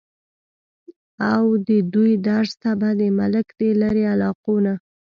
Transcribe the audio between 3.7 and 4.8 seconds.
لرې علاقو نه